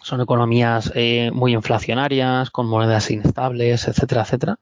[0.02, 4.56] son economías eh, muy inflacionarias, con monedas inestables, etcétera, etcétera,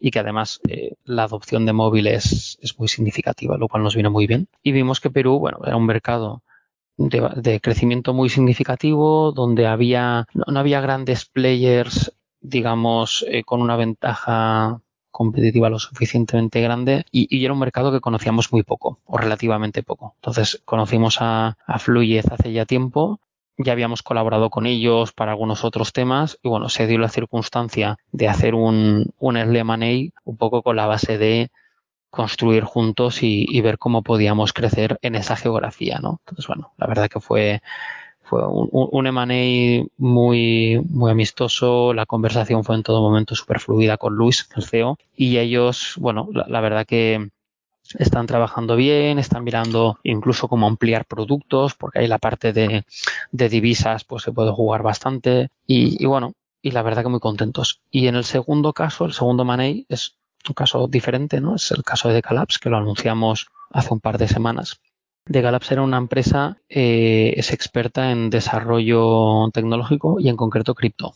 [0.00, 4.08] y que además eh, la adopción de móviles es muy significativa, lo cual nos viene
[4.08, 4.48] muy bien.
[4.62, 6.42] Y vimos que Perú, bueno, era un mercado
[6.96, 13.76] de, crecimiento muy significativo, donde había no, no había grandes players digamos, eh, con una
[13.76, 19.18] ventaja competitiva lo suficientemente grande y, y, era un mercado que conocíamos muy poco o
[19.18, 20.14] relativamente poco.
[20.16, 23.20] Entonces conocimos a, a hace ya tiempo,
[23.58, 27.98] ya habíamos colaborado con ellos para algunos otros temas y bueno, se dio la circunstancia
[28.12, 31.50] de hacer un, un early M&A un poco con la base de
[32.10, 36.20] construir juntos y, y, ver cómo podíamos crecer en esa geografía, ¿no?
[36.24, 37.62] Entonces, bueno, la verdad que fue
[38.30, 44.14] fue un, un muy, muy amistoso, la conversación fue en todo momento súper fluida con
[44.14, 47.30] Luis, el CEO, y ellos, bueno, la, verdad que
[47.98, 52.84] están trabajando bien, están mirando incluso cómo ampliar productos, porque hay la parte de,
[53.32, 57.80] de divisas, pues se puede jugar bastante, y, bueno, y la verdad que muy contentos.
[57.90, 60.14] Y en el segundo caso, el segundo M&A es
[60.48, 61.56] un caso diferente, ¿no?
[61.56, 64.80] Es el caso de Decalabs, que lo anunciamos hace un par de semanas
[65.30, 71.14] de Galaps era una empresa, eh, es experta en desarrollo tecnológico y en concreto cripto.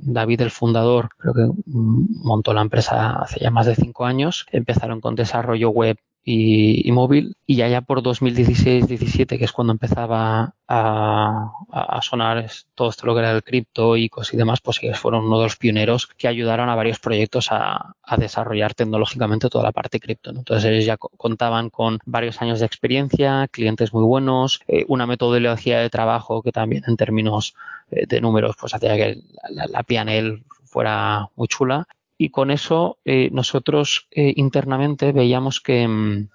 [0.00, 4.46] David, el fundador, creo que montó la empresa hace ya más de cinco años.
[4.52, 5.98] Empezaron con desarrollo web
[6.30, 13.14] y, móvil y allá por 2016-17, que es cuando empezaba a, sonar todo esto lo
[13.14, 16.28] que era el cripto, ICOs y demás, pues ellos fueron uno de los pioneros que
[16.28, 20.30] ayudaron a varios proyectos a, desarrollar tecnológicamente toda la parte cripto.
[20.30, 25.80] Entonces ellos ya contaban con varios años de experiencia, clientes muy buenos, eh, una metodología
[25.80, 27.54] de trabajo que también en términos
[27.90, 31.86] eh, de números pues hacía que la, la PNL fuera muy chula
[32.18, 36.26] y con eso eh, nosotros eh, internamente veíamos que,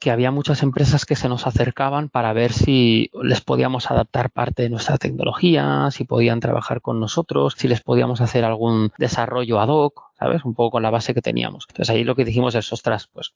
[0.00, 4.64] que, había muchas empresas que se nos acercaban para ver si les podíamos adaptar parte
[4.64, 9.68] de nuestra tecnología, si podían trabajar con nosotros, si les podíamos hacer algún desarrollo ad
[9.68, 10.44] hoc, ¿sabes?
[10.44, 11.66] Un poco con la base que teníamos.
[11.68, 13.34] Entonces ahí lo que dijimos es, ostras, pues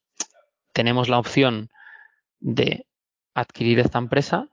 [0.73, 1.71] tenemos la opción
[2.41, 2.85] de
[3.33, 4.49] adquirir esta empresa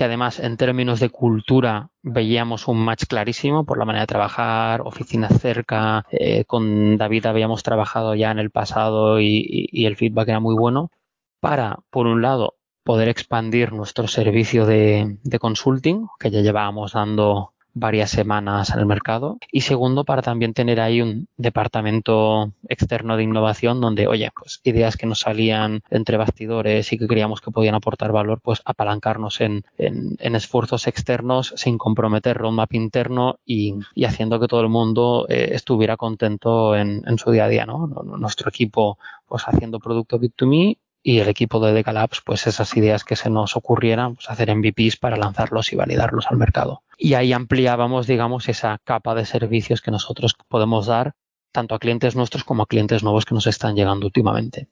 [0.00, 4.80] que además en términos de cultura veíamos un match clarísimo por la manera de trabajar,
[4.80, 10.40] oficinas cerca, eh, con David habíamos trabajado ya en el pasado y, el feedback era
[10.40, 10.90] muy bueno,
[11.38, 17.52] para, por un lado, poder expandir nuestro servicio de, de consulting, que ya llevábamos dando
[17.74, 19.38] varias semanas en el mercado.
[19.50, 24.96] Y segundo para también tener ahí un departamento externo de innovación donde oye pues ideas
[24.96, 29.64] que nos salían entre bastidores y que creíamos que podían aportar valor pues apalancarnos en,
[29.78, 35.26] en, en esfuerzos externos sin comprometer roadmap interno y, y haciendo que todo el mundo
[35.28, 37.86] eh, estuviera contento en, en, su día a día no
[38.18, 43.16] nuestro equipo pues haciendo producto Bit2Me y el equipo de Decalabs, pues esas ideas que
[43.16, 46.82] se nos ocurrieran, pues hacer MVPs para lanzarlos y validarlos al mercado.
[46.98, 51.12] Y ahí ampliábamos, digamos, esa capa de servicios que nosotros podemos dar
[51.52, 54.68] tanto a clientes nuestros como a clientes nuevos que nos están llegando últimamente.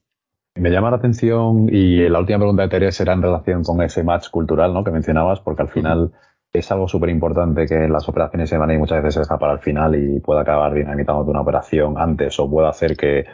[0.54, 4.02] Me llama la atención y la última pregunta de Teresa será en relación con ese
[4.02, 4.82] match cultural ¿no?
[4.84, 6.12] que mencionabas, porque al final
[6.52, 9.52] es algo súper importante que en las operaciones de money muchas veces se deja para
[9.52, 13.24] el final y puede acabar dinamitando una operación antes o puede hacer que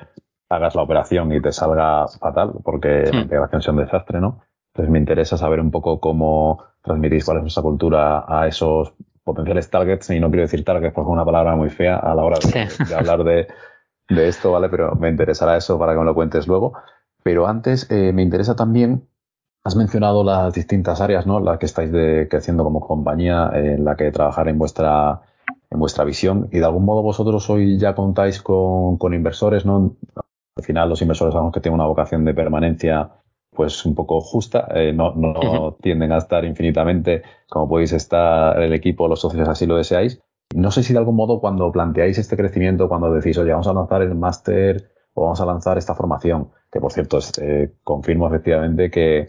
[0.56, 4.42] hagas la operación y te salga fatal porque la integración sea un desastre, ¿no?
[4.72, 9.70] Entonces me interesa saber un poco cómo transmitís cuál es nuestra cultura a esos potenciales
[9.70, 12.38] targets, y no quiero decir targets porque es una palabra muy fea a la hora
[12.38, 13.46] de, hablar de,
[14.08, 14.68] de, esto, ¿vale?
[14.68, 16.74] Pero me interesará eso para que me lo cuentes luego.
[17.22, 19.08] Pero antes eh, me interesa también,
[19.64, 21.40] has mencionado las distintas áreas, ¿no?
[21.40, 25.22] Las que estáis de, creciendo como compañía, en la que trabajar en vuestra
[25.74, 29.96] en vuestra visión y de algún modo vosotros hoy ya contáis con, con inversores, ¿no?
[30.56, 33.10] Al final los inversores sabemos que tienen una vocación de permanencia
[33.50, 38.72] pues un poco justa, eh, no, no tienden a estar infinitamente como podéis estar el
[38.72, 40.20] equipo, los socios así lo deseáis.
[40.54, 43.72] No sé si de algún modo cuando planteáis este crecimiento, cuando decís, oye, vamos a
[43.72, 48.90] lanzar el máster o vamos a lanzar esta formación, que por cierto, eh, confirmo efectivamente
[48.90, 49.26] que...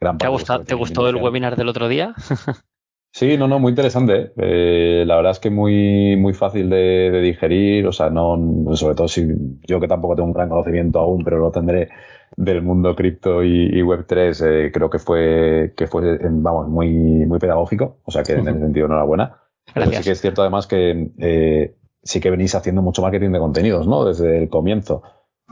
[0.00, 2.14] Gran ¿Te, ha gustado, ¿Te gustó el webinar del otro día?
[3.12, 4.32] Sí, no, no, muy interesante.
[4.36, 7.86] Eh, la verdad es que muy, muy fácil de, digerir.
[7.86, 8.36] O sea, no,
[8.74, 9.26] sobre todo si
[9.66, 11.88] yo que tampoco tengo un gran conocimiento aún, pero lo tendré
[12.36, 17.98] del mundo cripto y, Web3, eh, creo que fue, que fue, vamos, muy, muy pedagógico.
[18.04, 19.38] O sea, que en ese sentido enhorabuena.
[19.74, 23.38] Pero sí que es cierto además que eh, sí que venís haciendo mucho marketing de
[23.38, 24.04] contenidos, ¿no?
[24.04, 25.02] Desde el comienzo.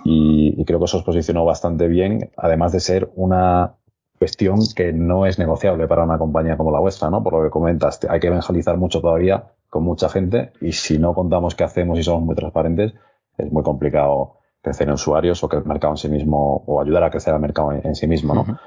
[0.04, 3.76] Y, y creo que eso os posicionó bastante bien, además de ser una
[4.18, 7.22] cuestión que no es negociable para una compañía como la vuestra, ¿no?
[7.22, 11.14] Por lo que comentas, hay que evangelizar mucho todavía con mucha gente y si no
[11.14, 12.94] contamos qué hacemos y somos muy transparentes,
[13.36, 17.04] es muy complicado crecer en usuarios o que el mercado en sí mismo, o ayudar
[17.04, 18.58] a crecer al mercado en, sí mismo, ¿no?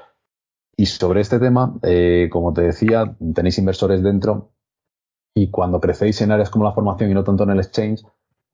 [0.76, 4.52] Y sobre este tema, eh, como te decía, tenéis inversores dentro
[5.34, 8.02] y cuando crecéis en áreas como la formación y no tanto en el exchange,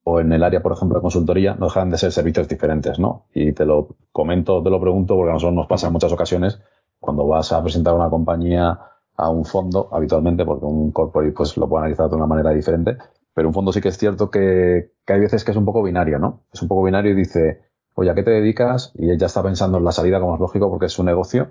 [0.09, 3.27] o en el área, por ejemplo, de consultoría, no dejan de ser servicios diferentes, ¿no?
[3.35, 6.61] Y te lo comento, te lo pregunto porque a nosotros nos pasa en muchas ocasiones
[7.01, 8.79] cuando vas a presentar una compañía
[9.17, 12.99] a un fondo, habitualmente, porque un corporate pues lo puede analizar de una manera diferente,
[13.35, 16.19] pero un fondo sí que es cierto que, hay veces que es un poco binario,
[16.19, 16.45] ¿no?
[16.53, 17.63] Es un poco binario y dice,
[17.95, 18.93] oye, ¿a qué te dedicas?
[18.95, 21.51] Y ella está pensando en la salida, como es lógico, porque es su negocio.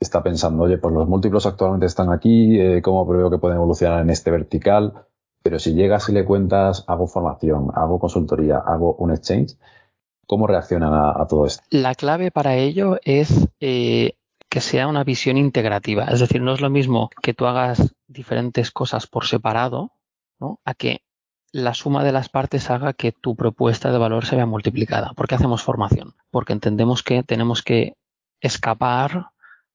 [0.00, 4.00] Está pensando, oye, pues los múltiplos actualmente están aquí, eh, ¿cómo preveo que pueden evolucionar
[4.00, 5.06] en este vertical?
[5.42, 9.56] Pero si llegas y le cuentas, hago formación, hago consultoría, hago un exchange,
[10.26, 11.62] ¿cómo reaccionan a, todo esto?
[11.70, 14.16] La clave para ello es eh,
[14.52, 16.04] que sea una visión integrativa.
[16.04, 19.92] Es decir, no es lo mismo que tú hagas diferentes cosas por separado,
[20.38, 20.60] ¿no?
[20.66, 21.00] A que
[21.52, 25.14] la suma de las partes haga que tu propuesta de valor se vea multiplicada.
[25.16, 26.16] ¿Por qué hacemos formación?
[26.30, 27.94] Porque entendemos que tenemos que
[28.42, 29.30] escapar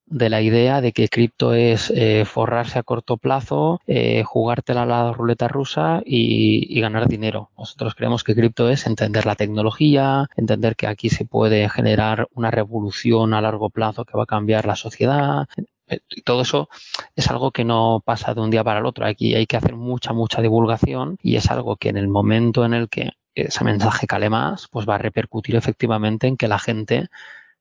[0.10, 4.86] de la idea de que cripto es eh, forrarse a corto plazo, eh, jugártela a
[4.86, 7.52] la ruleta rusa y, ganar dinero.
[7.58, 12.52] Nosotros creemos que cripto es entender la tecnología, entender que aquí se puede generar una
[12.52, 15.48] revolución a largo plazo que va a cambiar la sociedad.
[16.10, 16.70] Y todo eso
[17.16, 19.06] es algo que no pasa de un día para el otro.
[19.06, 22.74] Aquí hay que hacer mucha, mucha divulgación y es algo que en el momento en
[22.74, 27.10] el que ese mensaje cale más, pues va a repercutir efectivamente en que la gente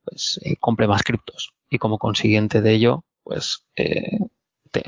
[0.06, 4.18] pues, eh, compre más criptos y como consiguiente de ello, pues eh,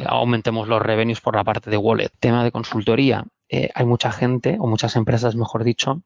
[0.06, 2.10] aumentemos los revenues por la parte de wallet.
[2.20, 3.24] Tema de consultoría.
[3.48, 6.02] Eh, hay mucha gente, o muchas empresas, mejor dicho,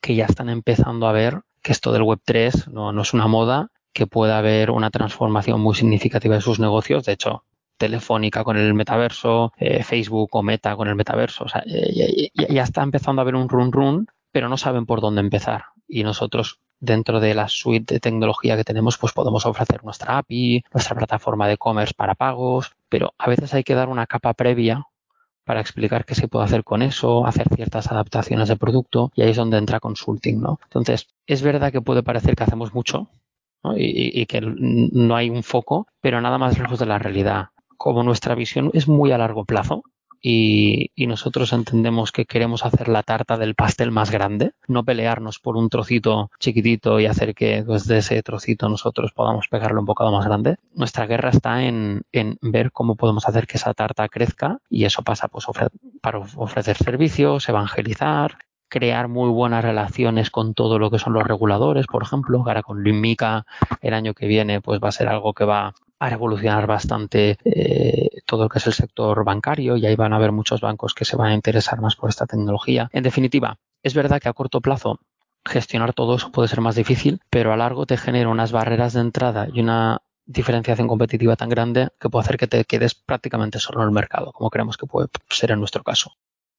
[0.00, 3.68] que ya están empezando a ver que esto del Web3 no, no es una moda,
[3.92, 7.04] que puede haber una transformación muy significativa de sus negocios.
[7.04, 7.44] De hecho,
[7.78, 11.44] Telefónica con el metaverso, Facebook o Meta con el metaverso.
[11.44, 12.06] O sea, ya,
[12.48, 15.66] ya, está empezando a haber un run run, pero no saben por dónde empezar.
[15.86, 20.64] Y nosotros dentro de la suite de tecnología que tenemos, pues podemos ofrecer nuestra API,
[20.74, 24.84] nuestra plataforma de e-commerce para pagos, pero a veces hay que dar una capa previa
[25.44, 29.30] para explicar qué se puede hacer con eso, hacer ciertas adaptaciones de producto y ahí
[29.30, 30.58] es donde entra consulting, ¿no?
[30.64, 33.08] Entonces, es verdad que puede parecer que hacemos mucho
[33.76, 37.50] y, y que no hay un foco, pero nada más lejos de la realidad.
[37.76, 39.84] Como nuestra visión es muy a largo plazo,
[40.22, 45.56] y, nosotros entendemos que queremos hacer la tarta del pastel más grande, no pelearnos por
[45.56, 50.10] un trocito chiquitito y hacer que desde pues, ese trocito nosotros podamos pegarlo un bocado
[50.12, 50.56] más grande.
[50.74, 52.04] Nuestra guerra está en,
[52.40, 55.44] ver cómo podemos hacer que esa tarta crezca y eso pasa pues
[56.00, 61.86] para ofrecer servicios, evangelizar, crear muy buenas relaciones con todo lo que son los reguladores,
[61.86, 63.44] por ejemplo, ahora con Limica
[63.82, 68.08] el año que viene pues va a ser algo que va a revolucionar bastante eh,
[68.26, 71.04] todo lo que es el sector bancario y ahí van a haber muchos bancos que
[71.04, 72.90] se van a interesar más por esta tecnología.
[72.92, 74.98] En definitiva, es verdad que a corto plazo
[75.44, 79.00] gestionar todo eso puede ser más difícil, pero a largo te genera unas barreras de
[79.00, 83.82] entrada y una diferenciación competitiva tan grande que puede hacer que te quedes prácticamente solo
[83.82, 86.10] en el mercado, como creemos que puede ser en nuestro caso.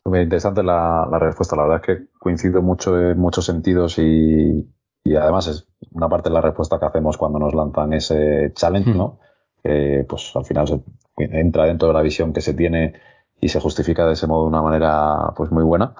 [0.05, 1.57] Muy interesante la, la respuesta.
[1.57, 4.69] La verdad es que coincido mucho en muchos sentidos y,
[5.03, 8.93] y además es una parte de la respuesta que hacemos cuando nos lanzan ese challenge,
[8.93, 9.17] Mm.
[9.63, 10.81] Pues al final se
[11.17, 12.93] entra dentro de la visión que se tiene
[13.39, 15.95] y se justifica de ese modo de una manera pues muy buena.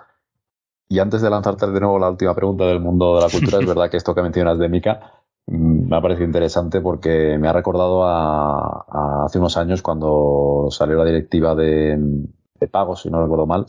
[0.90, 3.66] Y antes de lanzarte de nuevo la última pregunta del mundo de la cultura, es
[3.68, 5.12] verdad que esto que mencionas de Mika
[5.48, 10.68] mm, me ha parecido interesante porque me ha recordado a, a hace unos años cuando
[10.70, 11.98] salió la directiva de,
[12.60, 13.66] de pagos, si no recuerdo mal,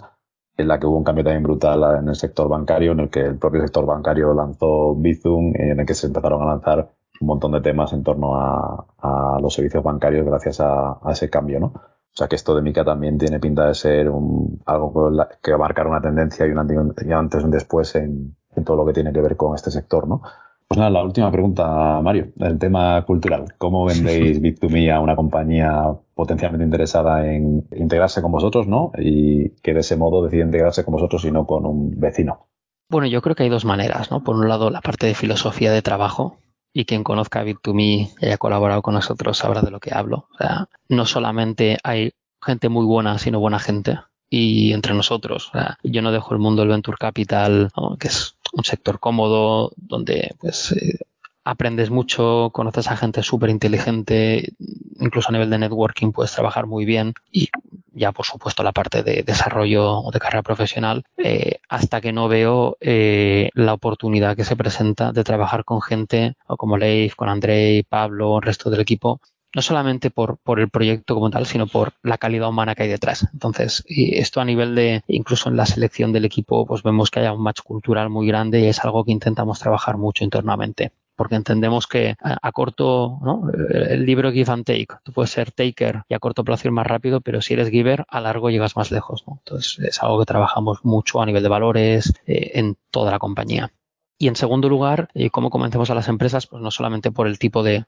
[0.57, 3.21] en la que hubo un cambio también brutal en el sector bancario, en el que
[3.21, 7.53] el propio sector bancario lanzó Bizum, en el que se empezaron a lanzar un montón
[7.53, 11.67] de temas en torno a, a los servicios bancarios gracias a, a, ese cambio, ¿no?
[11.67, 15.11] O sea que esto de Mica también tiene pinta de ser un, algo
[15.43, 18.77] que va a marcar una tendencia y un antes y un después en, en, todo
[18.77, 20.23] lo que tiene que ver con este sector, ¿no?
[20.69, 23.55] Pues nada, la última pregunta, Mario, el tema cultural.
[23.59, 28.93] ¿Cómo vendéis Bit2Me a una compañía potencialmente interesada en integrarse con vosotros, ¿no?
[28.99, 32.47] Y que de ese modo decide integrarse con vosotros y no con un vecino.
[32.89, 34.23] Bueno, yo creo que hay dos maneras, ¿no?
[34.23, 36.37] Por un lado, la parte de filosofía de trabajo,
[36.75, 40.29] y quien conozca Bit2Me y haya colaborado con nosotros sabrá de lo que hablo.
[40.35, 44.01] O sea, no solamente hay gente muy buena, sino buena gente.
[44.29, 48.35] Y entre nosotros, o sea, yo no dejo el mundo del venture capital, que es
[48.53, 50.99] un sector cómodo, donde pues eh,
[51.45, 54.55] aprendes mucho, conoces a gente súper inteligente,
[54.99, 57.51] incluso a nivel de networking puedes trabajar muy bien y
[57.93, 62.29] ya por supuesto la parte de desarrollo o de carrera profesional, eh, hasta que no
[62.29, 67.29] veo eh, la oportunidad que se presenta de trabajar con gente o como Leif, con
[67.29, 69.21] Andrei, Pablo, el resto del equipo,
[69.55, 72.89] no solamente por, por el proyecto como tal, sino por la calidad humana que hay
[72.89, 73.29] detrás.
[73.33, 77.21] Entonces, y esto a nivel de, incluso en la selección del equipo, pues vemos que
[77.21, 81.37] haya un match cultural muy grande y es algo que intentamos trabajar mucho internamente porque
[81.37, 83.51] entendemos que a, corto, ¿no?
[83.71, 86.87] el libro Give and Take, tú puedes ser taker y a corto plazo ir más
[86.87, 89.25] rápido, pero si eres giver, a largo llegas más lejos.
[89.27, 89.39] ¿no?
[89.45, 93.73] Entonces es algo que trabajamos mucho a nivel de valores eh, en toda la compañía.
[94.19, 97.39] Y en segundo lugar, eh, cómo convencemos a las empresas, pues no solamente por el
[97.39, 97.85] tipo de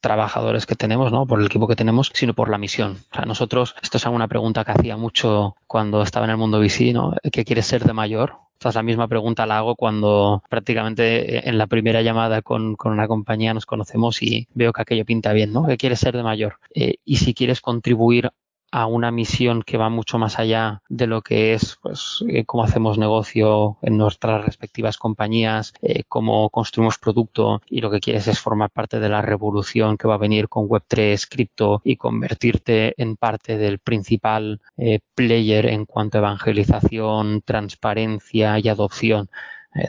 [0.00, 1.26] trabajadores que tenemos, ¿no?
[1.26, 2.98] Por el equipo que tenemos, sino por la misión.
[3.12, 6.58] O sea, nosotros, esto es una pregunta que hacía mucho cuando estaba en el mundo
[6.58, 7.14] VC, ¿no?
[7.32, 8.32] ¿Qué quieres ser de mayor?
[8.32, 12.92] O sea, la misma pregunta la hago cuando prácticamente en la primera llamada con, con,
[12.92, 15.66] una compañía nos conocemos y veo que aquello pinta bien, ¿no?
[15.66, 16.56] ¿Qué quieres ser de mayor?
[16.74, 18.30] Eh, y si quieres contribuir
[18.70, 22.64] a una misión que va mucho más allá de lo que es pues eh, cómo
[22.64, 28.40] hacemos negocio en nuestras respectivas compañías, eh, cómo construimos producto y lo que quieres es
[28.40, 33.16] formar parte de la revolución que va a venir con Web3, cripto y convertirte en
[33.16, 39.30] parte del principal eh, player en cuanto a evangelización, transparencia y adopción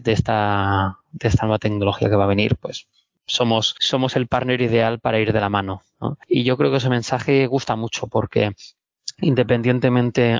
[0.04, 2.88] de esta de esta nueva tecnología que va a venir, pues
[3.32, 5.84] somos, somos el partner ideal para ir de la mano.
[6.00, 6.18] ¿no?
[6.28, 8.52] Y yo creo que ese mensaje gusta mucho porque
[9.22, 10.40] independientemente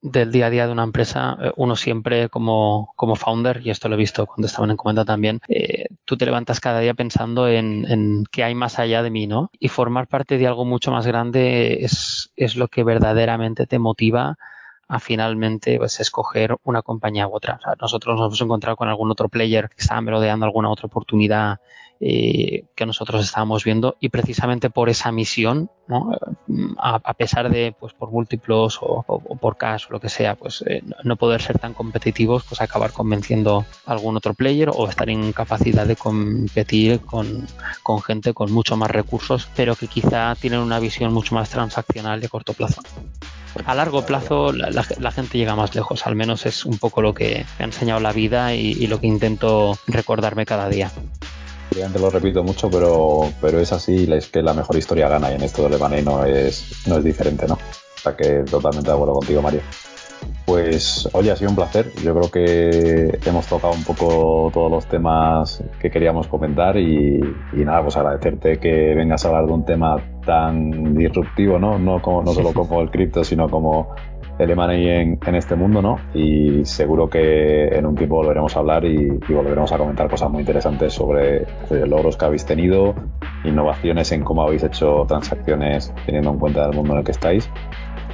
[0.00, 3.94] del día a día de una empresa, uno siempre como, como founder, y esto lo
[3.94, 7.90] he visto cuando estaba en Comenta también, eh, tú te levantas cada día pensando en,
[7.90, 9.50] en qué hay más allá de mí, ¿no?
[9.58, 14.36] Y formar parte de algo mucho más grande es, es lo que verdaderamente te motiva
[14.88, 17.58] a finalmente pues, escoger una compañía u otra.
[17.80, 21.60] Nosotros nos hemos encontrado con algún otro player que estaba merodeando alguna otra oportunidad
[22.00, 25.70] eh, que nosotros estábamos viendo y precisamente por esa misión,
[26.78, 29.04] a, pesar de, pues por múltiplos o,
[29.40, 32.92] por cash o lo que sea, pues eh, no poder ser tan competitivos, pues acabar
[32.92, 37.46] convenciendo a algún otro player o estar en capacidad de competir con,
[37.82, 42.20] con gente con mucho más recursos, pero que quizá tienen una visión mucho más transaccional
[42.20, 42.82] de corto plazo
[43.66, 47.46] a largo plazo la, gente llega más lejos, al menos es un poco lo que
[47.58, 50.90] me ha enseñado la vida y lo que intento recordarme cada día.
[51.74, 55.34] Te lo repito mucho, pero, pero es así, es que la mejor historia gana y
[55.34, 57.54] en esto de Lemonade no es, no es diferente, ¿no?
[57.54, 59.60] O sea que totalmente de acuerdo contigo, Mario.
[60.46, 61.90] Pues, oye, ha sido un placer.
[62.02, 67.18] Yo creo que hemos tocado un poco todos los temas que queríamos comentar y,
[67.52, 71.78] y nada, pues agradecerte que vengas a hablar de un tema tan disruptivo, ¿no?
[71.78, 73.94] No, como, no solo como el cripto, sino como
[74.38, 75.98] el M&A en, en, este mundo, ¿no?
[76.14, 80.30] Y seguro que en un tiempo volveremos a hablar y, y volveremos a comentar cosas
[80.30, 82.94] muy interesantes sobre, sobre, logros que habéis tenido,
[83.44, 87.48] innovaciones en cómo habéis hecho transacciones teniendo en cuenta el mundo en el que estáis.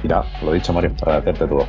[0.03, 1.67] Y nada, lo dicho, Mario, agradecerte todo.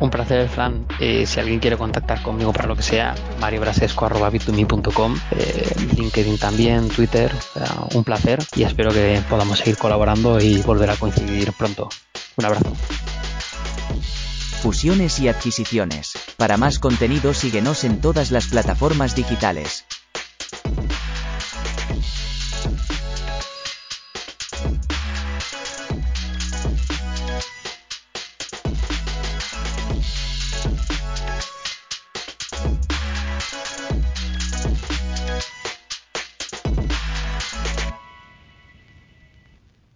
[0.00, 0.86] Un placer, Fran.
[1.00, 7.30] Eh, si alguien quiere contactar conmigo para lo que sea, mariobrasesco.com, eh, LinkedIn también, Twitter.
[7.56, 7.60] Eh,
[7.94, 11.88] un placer y espero que podamos seguir colaborando y volver a coincidir pronto.
[12.36, 12.72] Un abrazo
[14.62, 16.12] fusiones y adquisiciones.
[16.36, 19.84] Para más contenido síguenos en todas las plataformas digitales.